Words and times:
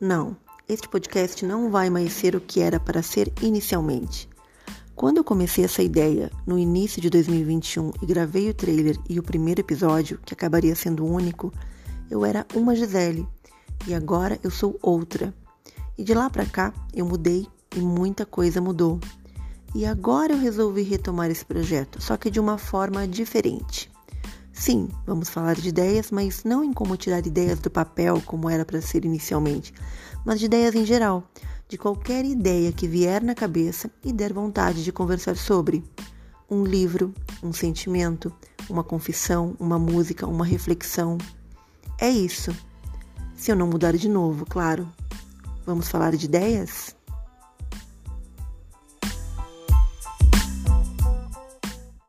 Não, 0.00 0.34
este 0.66 0.88
podcast 0.88 1.44
não 1.44 1.70
vai 1.70 1.90
mais 1.90 2.14
ser 2.14 2.34
o 2.34 2.40
que 2.40 2.60
era 2.60 2.80
para 2.80 3.02
ser 3.02 3.30
inicialmente. 3.42 4.30
Quando 4.96 5.18
eu 5.18 5.24
comecei 5.24 5.62
essa 5.62 5.82
ideia 5.82 6.30
no 6.46 6.58
início 6.58 7.02
de 7.02 7.10
2021 7.10 7.92
e 8.00 8.06
gravei 8.06 8.48
o 8.48 8.54
trailer 8.54 8.96
e 9.10 9.18
o 9.18 9.22
primeiro 9.22 9.60
episódio, 9.60 10.18
que 10.24 10.32
acabaria 10.32 10.74
sendo 10.74 11.04
único, 11.04 11.52
eu 12.10 12.24
era 12.24 12.46
uma 12.54 12.74
Gisele 12.74 13.28
e 13.86 13.92
agora 13.92 14.40
eu 14.42 14.50
sou 14.50 14.78
outra. 14.80 15.34
E 15.98 16.02
de 16.02 16.14
lá 16.14 16.30
para 16.30 16.46
cá 16.46 16.72
eu 16.94 17.04
mudei 17.04 17.46
e 17.76 17.80
muita 17.80 18.24
coisa 18.24 18.58
mudou. 18.58 18.98
E 19.74 19.84
agora 19.84 20.32
eu 20.32 20.38
resolvi 20.38 20.80
retomar 20.80 21.30
esse 21.30 21.44
projeto, 21.44 22.00
só 22.00 22.16
que 22.16 22.30
de 22.30 22.40
uma 22.40 22.56
forma 22.56 23.06
diferente. 23.06 23.90
Sim, 24.52 24.88
vamos 25.06 25.28
falar 25.28 25.54
de 25.56 25.68
ideias, 25.68 26.10
mas 26.10 26.44
não 26.44 26.62
em 26.62 26.72
como 26.72 26.96
tirar 26.96 27.26
ideias 27.26 27.58
do 27.60 27.70
papel, 27.70 28.20
como 28.26 28.50
era 28.50 28.64
para 28.64 28.82
ser 28.82 29.04
inicialmente, 29.04 29.72
mas 30.24 30.38
de 30.38 30.46
ideias 30.46 30.74
em 30.74 30.84
geral, 30.84 31.24
de 31.68 31.78
qualquer 31.78 32.24
ideia 32.24 32.72
que 32.72 32.88
vier 32.88 33.22
na 33.22 33.34
cabeça 33.34 33.90
e 34.04 34.12
der 34.12 34.32
vontade 34.32 34.82
de 34.82 34.92
conversar 34.92 35.36
sobre. 35.36 35.84
Um 36.50 36.64
livro, 36.64 37.14
um 37.42 37.52
sentimento, 37.52 38.32
uma 38.68 38.82
confissão, 38.82 39.54
uma 39.58 39.78
música, 39.78 40.26
uma 40.26 40.44
reflexão. 40.44 41.16
É 41.96 42.10
isso. 42.10 42.54
Se 43.36 43.52
eu 43.52 43.56
não 43.56 43.68
mudar 43.68 43.96
de 43.96 44.08
novo, 44.08 44.44
claro. 44.44 44.88
Vamos 45.64 45.88
falar 45.88 46.16
de 46.16 46.26
ideias? 46.26 46.96